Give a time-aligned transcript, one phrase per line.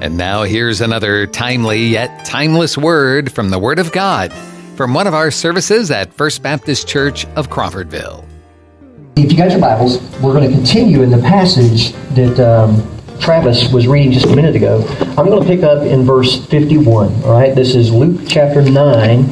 [0.00, 4.30] And now here's another timely yet timeless word from the Word of God
[4.76, 8.24] from one of our services at First Baptist Church of Crawfordville.
[9.16, 12.86] If you got your Bibles, we're going to continue in the passage that um,
[13.18, 14.86] Travis was reading just a minute ago.
[15.16, 17.22] I'm going to pick up in verse 51.
[17.22, 19.22] All right, this is Luke chapter 9,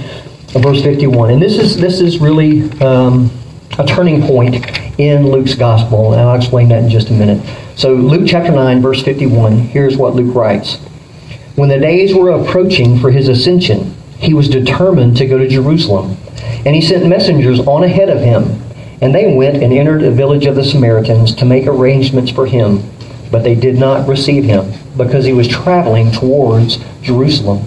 [0.62, 3.30] verse 51, and this is this is really um,
[3.78, 4.56] a turning point
[4.98, 7.44] in Luke's gospel, and I'll explain that in just a minute.
[7.76, 9.58] So, Luke chapter 9, verse 51.
[9.58, 10.76] Here's what Luke writes:
[11.56, 16.16] When the days were approaching for his ascension, he was determined to go to Jerusalem,
[16.64, 18.60] and he sent messengers on ahead of him.
[19.00, 22.90] And they went and entered a village of the Samaritans to make arrangements for him
[23.34, 27.58] but they did not receive him because he was traveling towards Jerusalem.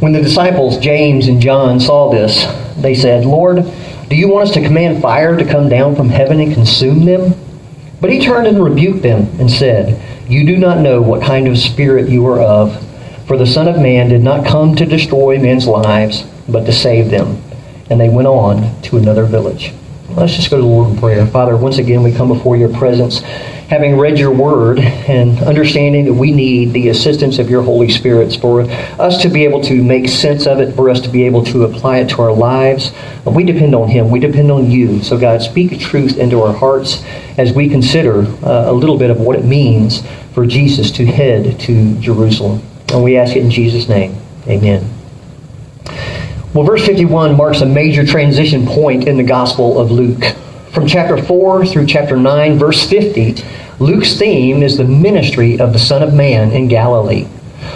[0.00, 2.44] When the disciples, James and John, saw this,
[2.76, 3.64] they said, Lord,
[4.08, 7.34] do you want us to command fire to come down from heaven and consume them?
[8.00, 11.58] But he turned and rebuked them and said, You do not know what kind of
[11.58, 12.76] spirit you are of,
[13.26, 17.10] for the Son of Man did not come to destroy men's lives, but to save
[17.10, 17.42] them.
[17.88, 19.72] And they went on to another village.
[20.10, 21.26] Let's just go to the Lord in prayer.
[21.26, 23.22] Father, once again, we come before your presence
[23.68, 28.36] having read your word and understanding that we need the assistance of your Holy Spirit
[28.40, 28.62] for
[29.00, 31.64] us to be able to make sense of it, for us to be able to
[31.64, 32.92] apply it to our lives.
[33.24, 34.10] We depend on Him.
[34.10, 35.02] We depend on you.
[35.02, 37.02] So, God, speak truth into our hearts
[37.38, 40.02] as we consider uh, a little bit of what it means
[40.34, 42.62] for Jesus to head to Jerusalem.
[42.88, 44.16] And we ask it in Jesus' name.
[44.46, 44.90] Amen.
[46.52, 50.22] Well, verse 51 marks a major transition point in the Gospel of Luke.
[50.74, 53.44] From chapter 4 through chapter 9, verse 50,
[53.78, 57.28] Luke's theme is the ministry of the Son of Man in Galilee.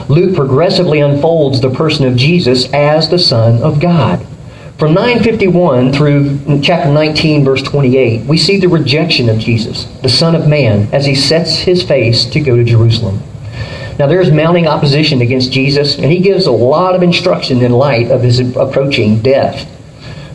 [0.08, 4.26] Luke progressively unfolds the person of Jesus as the Son of God.
[4.78, 10.34] From 951 through chapter 19, verse 28, we see the rejection of Jesus, the Son
[10.34, 13.22] of Man, as he sets his face to go to Jerusalem.
[14.00, 18.10] Now, there's mounting opposition against Jesus, and he gives a lot of instruction in light
[18.10, 19.72] of his approaching death.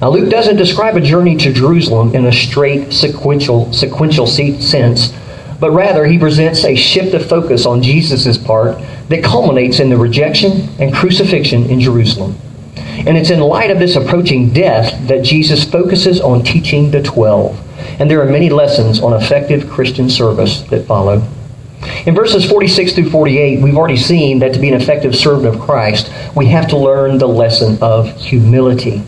[0.03, 5.13] Now, Luke doesn't describe a journey to Jerusalem in a straight sequential, sequential sense,
[5.61, 8.77] but rather he presents a shift of focus on Jesus' part
[9.07, 12.35] that culminates in the rejection and crucifixion in Jerusalem.
[12.75, 17.57] And it's in light of this approaching death that Jesus focuses on teaching the twelve.
[17.97, 21.25] And there are many lessons on effective Christian service that follow.
[22.05, 25.61] In verses 46 through 48, we've already seen that to be an effective servant of
[25.61, 29.01] Christ, we have to learn the lesson of humility.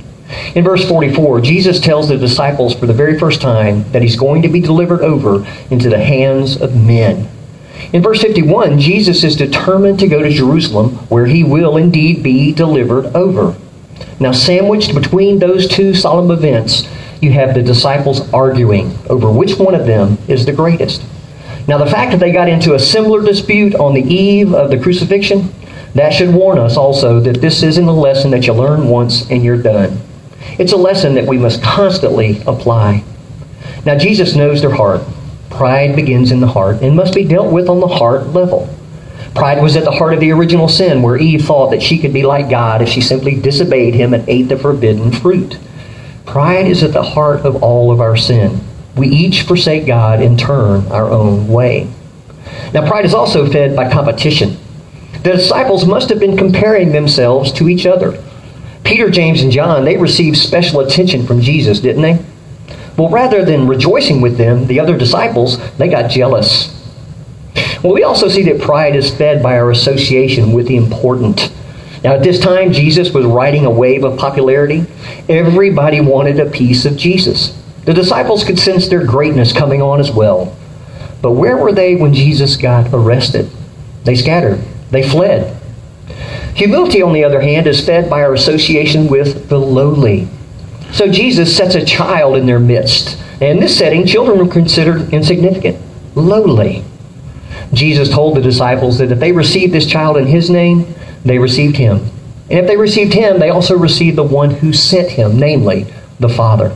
[0.55, 4.41] In verse 44, Jesus tells the disciples for the very first time that he's going
[4.41, 7.29] to be delivered over into the hands of men.
[7.93, 12.51] In verse 51, Jesus is determined to go to Jerusalem, where he will indeed be
[12.51, 13.55] delivered over.
[14.19, 16.87] Now, sandwiched between those two solemn events,
[17.21, 21.03] you have the disciples arguing over which one of them is the greatest.
[21.67, 24.79] Now, the fact that they got into a similar dispute on the eve of the
[24.79, 25.53] crucifixion,
[25.95, 29.43] that should warn us also that this isn't a lesson that you learn once and
[29.43, 29.99] you're done.
[30.57, 33.03] It's a lesson that we must constantly apply.
[33.85, 35.01] Now, Jesus knows their heart.
[35.49, 38.69] Pride begins in the heart and must be dealt with on the heart level.
[39.35, 42.13] Pride was at the heart of the original sin, where Eve thought that she could
[42.13, 45.59] be like God if she simply disobeyed him and ate the forbidden fruit.
[46.25, 48.61] Pride is at the heart of all of our sin.
[48.95, 51.87] We each forsake God and turn our own way.
[52.73, 54.57] Now, pride is also fed by competition.
[55.23, 58.21] The disciples must have been comparing themselves to each other.
[58.85, 62.23] Peter, James, and John, they received special attention from Jesus, didn't they?
[62.95, 66.71] Well, rather than rejoicing with them, the other disciples, they got jealous.
[67.83, 71.51] Well, we also see that pride is fed by our association with the important.
[72.03, 74.85] Now, at this time, Jesus was riding a wave of popularity.
[75.27, 77.59] Everybody wanted a piece of Jesus.
[77.85, 80.55] The disciples could sense their greatness coming on as well.
[81.21, 83.49] But where were they when Jesus got arrested?
[84.03, 84.59] They scattered,
[84.91, 85.59] they fled.
[86.55, 90.27] Humility, on the other hand, is fed by our association with the lowly.
[90.91, 93.17] So Jesus sets a child in their midst.
[93.33, 95.77] And in this setting, children were considered insignificant,
[96.15, 96.83] lowly.
[97.73, 100.95] Jesus told the disciples that if they received this child in his name,
[101.25, 101.97] they received him.
[102.49, 105.87] And if they received him, they also received the one who sent him, namely
[106.19, 106.73] the Father.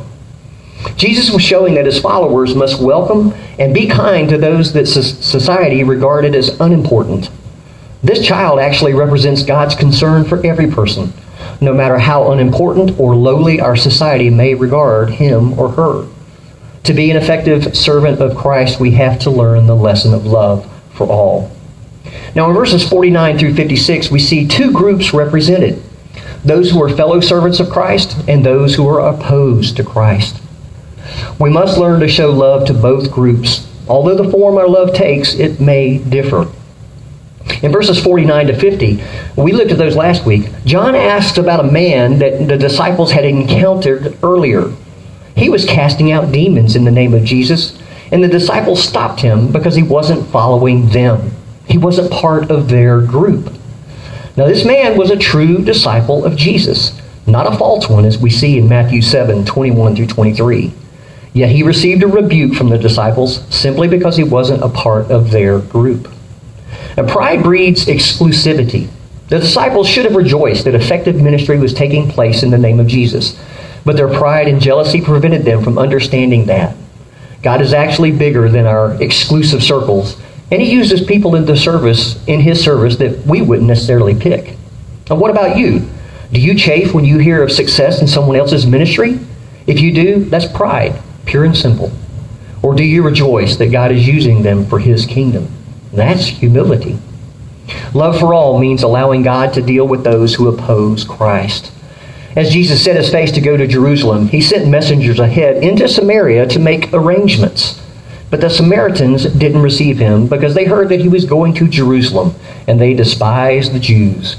[0.95, 5.83] Jesus was showing that his followers must welcome and be kind to those that society
[5.83, 7.29] regarded as unimportant.
[8.01, 11.13] This child actually represents God's concern for every person,
[11.59, 16.07] no matter how unimportant or lowly our society may regard him or her.
[16.83, 20.65] To be an effective servant of Christ, we have to learn the lesson of love
[20.93, 21.51] for all.
[22.35, 25.83] Now, in verses 49 through 56, we see two groups represented
[26.43, 30.41] those who are fellow servants of Christ and those who are opposed to Christ.
[31.37, 33.67] We must learn to show love to both groups.
[33.89, 36.49] Although the form our love takes, it may differ.
[37.61, 39.03] In verses 49 to 50,
[39.35, 40.49] we looked at those last week.
[40.65, 44.73] John asks about a man that the disciples had encountered earlier.
[45.35, 47.77] He was casting out demons in the name of Jesus,
[48.11, 51.31] and the disciples stopped him because he wasn't following them.
[51.67, 53.53] He wasn't part of their group.
[54.35, 58.29] Now, this man was a true disciple of Jesus, not a false one, as we
[58.29, 60.73] see in Matthew 7 21 through 23.
[61.33, 65.31] Yet he received a rebuke from the disciples simply because he wasn't a part of
[65.31, 66.07] their group.
[66.99, 68.89] Now, pride breeds exclusivity.
[69.29, 72.87] The disciples should have rejoiced that effective ministry was taking place in the name of
[72.87, 73.41] Jesus,
[73.85, 76.75] but their pride and jealousy prevented them from understanding that.
[77.41, 80.19] God is actually bigger than our exclusive circles,
[80.51, 84.57] and He uses people in the service in His service that we wouldn't necessarily pick.
[85.09, 85.89] And what about you?
[86.33, 89.21] Do you chafe when you hear of success in someone else's ministry?
[89.67, 91.93] If you do, that's pride, pure and simple.
[92.61, 95.55] Or do you rejoice that God is using them for His kingdom?
[95.93, 96.99] That's humility.
[97.93, 101.71] Love for all means allowing God to deal with those who oppose Christ.
[102.35, 106.47] As Jesus set his face to go to Jerusalem, he sent messengers ahead into Samaria
[106.47, 107.81] to make arrangements.
[108.29, 112.35] But the Samaritans didn't receive him because they heard that he was going to Jerusalem,
[112.67, 114.35] and they despised the Jews.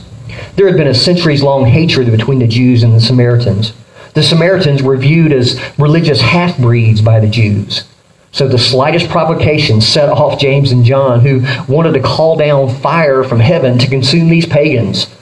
[0.54, 3.72] There had been a centuries long hatred between the Jews and the Samaritans.
[4.14, 7.84] The Samaritans were viewed as religious half breeds by the Jews.
[8.32, 13.24] So the slightest provocation set off James and John, who wanted to call down fire
[13.24, 15.14] from heaven to consume these pagans.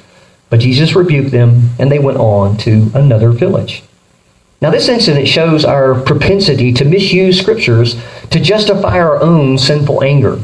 [0.51, 3.83] But Jesus rebuked them, and they went on to another village.
[4.61, 7.97] Now, this incident shows our propensity to misuse scriptures
[8.31, 10.43] to justify our own sinful anger.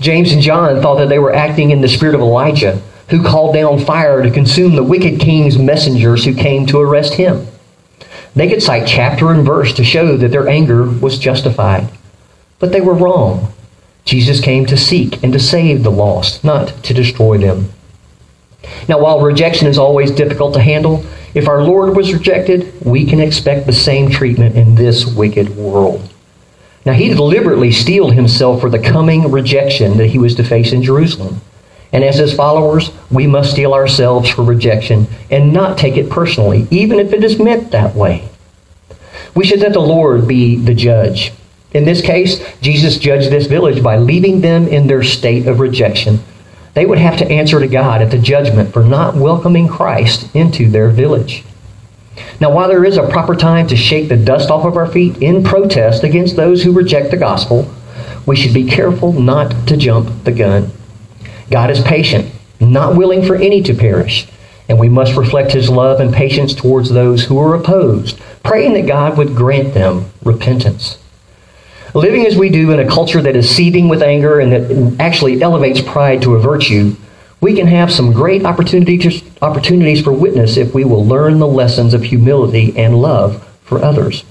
[0.00, 3.54] James and John thought that they were acting in the spirit of Elijah, who called
[3.54, 7.46] down fire to consume the wicked king's messengers who came to arrest him.
[8.38, 11.88] They could cite chapter and verse to show that their anger was justified.
[12.60, 13.52] But they were wrong.
[14.04, 17.72] Jesus came to seek and to save the lost, not to destroy them.
[18.88, 21.04] Now, while rejection is always difficult to handle,
[21.34, 26.08] if our Lord was rejected, we can expect the same treatment in this wicked world.
[26.86, 30.84] Now, he deliberately steeled himself for the coming rejection that he was to face in
[30.84, 31.40] Jerusalem.
[31.92, 36.66] And as his followers, we must steel ourselves for rejection and not take it personally,
[36.70, 38.28] even if it is meant that way.
[39.34, 41.32] We should let the Lord be the judge.
[41.72, 46.20] In this case, Jesus judged this village by leaving them in their state of rejection.
[46.74, 50.70] They would have to answer to God at the judgment for not welcoming Christ into
[50.70, 51.44] their village.
[52.40, 55.22] Now, while there is a proper time to shake the dust off of our feet
[55.22, 57.72] in protest against those who reject the gospel,
[58.26, 60.70] we should be careful not to jump the gun.
[61.50, 62.30] God is patient,
[62.60, 64.26] not willing for any to perish,
[64.68, 68.86] and we must reflect his love and patience towards those who are opposed, praying that
[68.86, 70.98] God would grant them repentance.
[71.94, 75.40] Living as we do in a culture that is seething with anger and that actually
[75.40, 76.94] elevates pride to a virtue,
[77.40, 81.94] we can have some great opportunities, opportunities for witness if we will learn the lessons
[81.94, 84.24] of humility and love for others.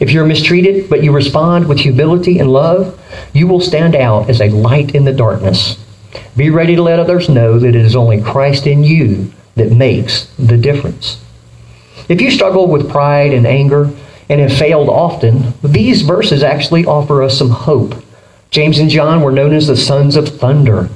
[0.00, 3.00] If you're mistreated, but you respond with humility and love,
[3.32, 5.83] you will stand out as a light in the darkness
[6.36, 10.26] be ready to let others know that it is only Christ in you that makes
[10.38, 11.20] the difference.
[12.08, 13.90] If you struggle with pride and anger
[14.28, 17.94] and have failed often, these verses actually offer us some hope.
[18.50, 20.88] James and John were known as the sons of thunder.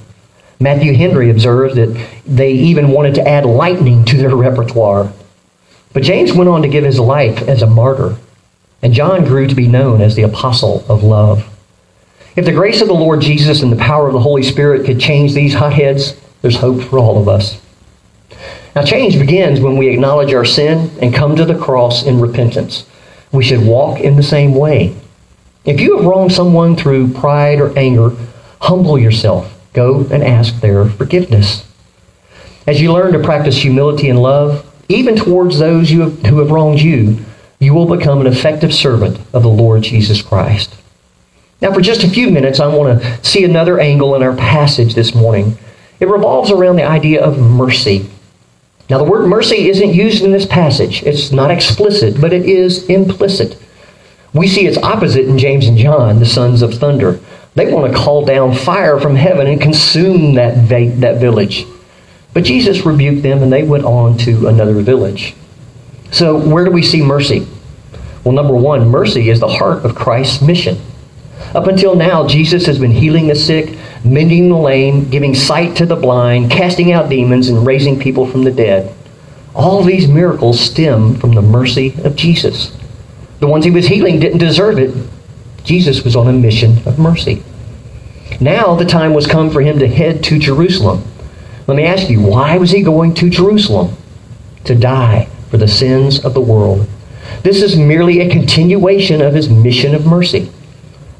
[0.60, 5.12] Matthew Henry observed that they even wanted to add lightning to their repertoire.
[5.92, 8.16] But James went on to give his life as a martyr,
[8.82, 11.47] and John grew to be known as the apostle of love.
[12.38, 15.00] If the grace of the Lord Jesus and the power of the Holy Spirit could
[15.00, 17.60] change these hotheads, there's hope for all of us.
[18.76, 22.86] Now, change begins when we acknowledge our sin and come to the cross in repentance.
[23.32, 24.94] We should walk in the same way.
[25.64, 28.12] If you have wronged someone through pride or anger,
[28.60, 29.60] humble yourself.
[29.72, 31.66] Go and ask their forgiveness.
[32.68, 37.18] As you learn to practice humility and love, even towards those who have wronged you,
[37.58, 40.76] you will become an effective servant of the Lord Jesus Christ.
[41.60, 44.94] Now, for just a few minutes, I want to see another angle in our passage
[44.94, 45.58] this morning.
[45.98, 48.08] It revolves around the idea of mercy.
[48.88, 51.02] Now, the word mercy isn't used in this passage.
[51.02, 53.60] It's not explicit, but it is implicit.
[54.32, 57.18] We see its opposite in James and John, the sons of thunder.
[57.54, 61.66] They want to call down fire from heaven and consume that, va- that village.
[62.34, 65.34] But Jesus rebuked them and they went on to another village.
[66.12, 67.46] So, where do we see mercy?
[68.22, 70.78] Well, number one, mercy is the heart of Christ's mission.
[71.54, 75.86] Up until now, Jesus has been healing the sick, mending the lame, giving sight to
[75.86, 78.94] the blind, casting out demons, and raising people from the dead.
[79.54, 82.76] All these miracles stem from the mercy of Jesus.
[83.40, 84.94] The ones he was healing didn't deserve it.
[85.64, 87.42] Jesus was on a mission of mercy.
[88.40, 91.02] Now the time was come for him to head to Jerusalem.
[91.66, 93.96] Let me ask you, why was he going to Jerusalem?
[94.64, 96.86] To die for the sins of the world.
[97.42, 100.50] This is merely a continuation of his mission of mercy.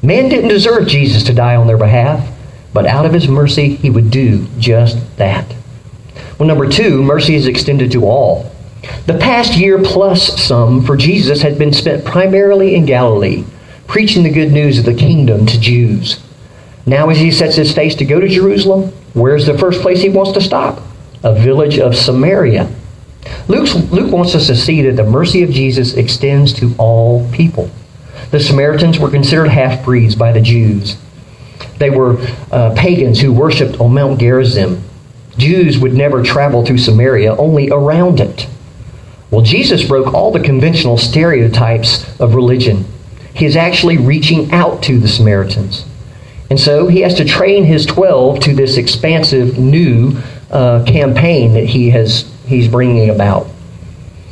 [0.01, 2.27] Man didn't deserve Jesus to die on their behalf,
[2.73, 5.53] but out of his mercy, he would do just that.
[6.37, 8.51] Well, number two, mercy is extended to all.
[9.07, 13.43] The past year plus some for Jesus had been spent primarily in Galilee,
[13.87, 16.23] preaching the good news of the kingdom to Jews.
[16.85, 20.09] Now, as he sets his face to go to Jerusalem, where's the first place he
[20.09, 20.81] wants to stop?
[21.23, 22.69] A village of Samaria.
[23.49, 27.69] Luke's, Luke wants us to see that the mercy of Jesus extends to all people.
[28.31, 30.97] The Samaritans were considered half breeds by the Jews.
[31.77, 32.17] They were
[32.51, 34.83] uh, pagans who worshipped on Mount Gerizim.
[35.37, 38.47] Jews would never travel through Samaria, only around it.
[39.31, 42.85] Well, Jesus broke all the conventional stereotypes of religion.
[43.33, 45.85] He is actually reaching out to the Samaritans.
[46.49, 50.17] And so he has to train his 12 to this expansive new
[50.51, 53.47] uh, campaign that he has, he's bringing about.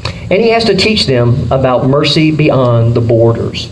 [0.03, 3.71] And he has to teach them about mercy beyond the borders.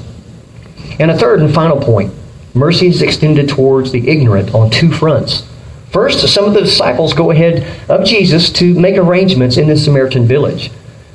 [1.00, 2.14] And a third and final point
[2.54, 5.48] mercy is extended towards the ignorant on two fronts.
[5.92, 10.26] First, some of the disciples go ahead of Jesus to make arrangements in the Samaritan
[10.26, 10.72] village.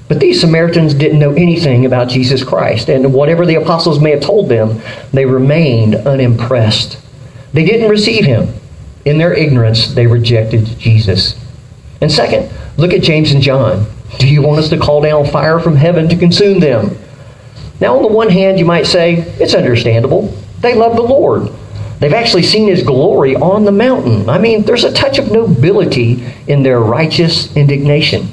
[0.09, 4.23] But these Samaritans didn't know anything about Jesus Christ, and whatever the apostles may have
[4.23, 4.81] told them,
[5.13, 6.99] they remained unimpressed.
[7.53, 8.53] They didn't receive him.
[9.05, 11.39] In their ignorance, they rejected Jesus.
[12.01, 13.87] And second, look at James and John.
[14.19, 16.99] Do you want us to call down fire from heaven to consume them?
[17.81, 20.35] Now, on the one hand, you might say, it's understandable.
[20.61, 21.51] They love the Lord.
[21.99, 24.29] They've actually seen his glory on the mountain.
[24.29, 28.29] I mean, there's a touch of nobility in their righteous indignation.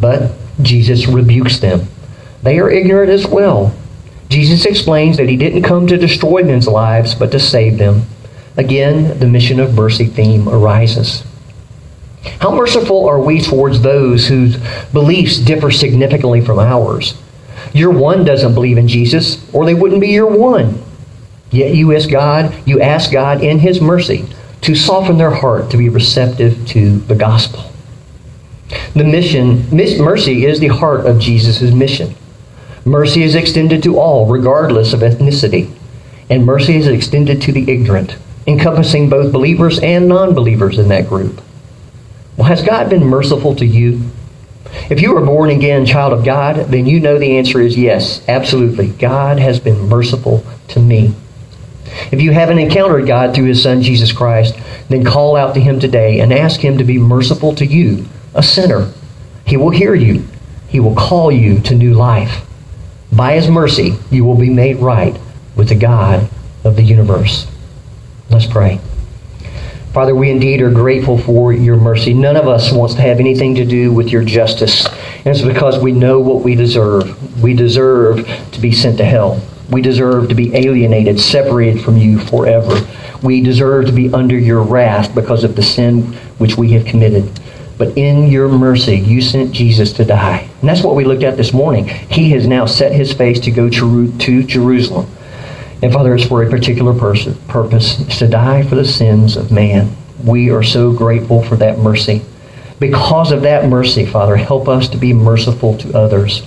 [0.00, 1.88] But Jesus rebukes them.
[2.42, 3.74] They are ignorant as well.
[4.28, 8.02] Jesus explains that he didn't come to destroy men's lives, but to save them.
[8.56, 11.24] Again, the mission of mercy theme arises.
[12.40, 14.56] How merciful are we towards those whose
[14.92, 17.14] beliefs differ significantly from ours?
[17.72, 20.82] Your one doesn't believe in Jesus, or they wouldn't be your one.
[21.50, 24.26] Yet you ask God, you ask God in his mercy
[24.62, 27.70] to soften their heart to be receptive to the gospel.
[28.94, 32.14] The mission, mercy is the heart of Jesus' mission.
[32.84, 35.70] Mercy is extended to all, regardless of ethnicity.
[36.30, 38.16] And mercy is extended to the ignorant,
[38.46, 41.40] encompassing both believers and non believers in that group.
[42.36, 44.10] Well, has God been merciful to you?
[44.90, 48.26] If you are born again child of God, then you know the answer is yes,
[48.28, 48.88] absolutely.
[48.88, 51.14] God has been merciful to me.
[52.10, 54.56] If you haven't encountered God through his son Jesus Christ,
[54.88, 58.42] then call out to him today and ask him to be merciful to you, a
[58.42, 58.92] sinner.
[59.46, 60.26] He will hear you.
[60.68, 62.44] He will call you to new life.
[63.12, 65.16] By his mercy, you will be made right
[65.54, 66.28] with the God
[66.64, 67.46] of the universe.
[68.28, 68.80] Let's pray.
[69.94, 72.12] Father, we indeed are grateful for your mercy.
[72.12, 74.84] None of us wants to have anything to do with your justice.
[75.18, 77.40] And it's because we know what we deserve.
[77.40, 79.40] We deserve to be sent to hell.
[79.70, 82.84] We deserve to be alienated, separated from you forever.
[83.22, 86.02] We deserve to be under your wrath because of the sin
[86.38, 87.30] which we have committed.
[87.78, 90.48] But in your mercy, you sent Jesus to die.
[90.60, 91.86] And that's what we looked at this morning.
[91.86, 95.06] He has now set his face to go to Jerusalem.
[95.84, 98.00] And Father, it's for a particular person, purpose.
[98.00, 99.94] It's to die for the sins of man.
[100.24, 102.22] We are so grateful for that mercy.
[102.80, 106.42] Because of that mercy, Father, help us to be merciful to others.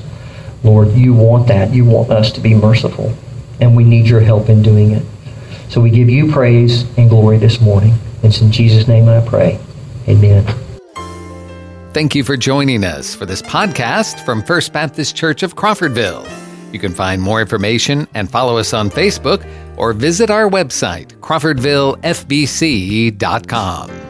[0.63, 1.71] Lord, you want that.
[1.71, 3.13] You want us to be merciful.
[3.61, 5.05] And we need your help in doing it.
[5.69, 7.93] So we give you praise and glory this morning.
[8.23, 9.59] It's in Jesus' name I pray.
[10.07, 10.45] Amen.
[11.93, 16.46] Thank you for joining us for this podcast from First Baptist Church of Crawfordville.
[16.71, 19.45] You can find more information and follow us on Facebook
[19.77, 24.06] or visit our website, crawfordvillefbc.com.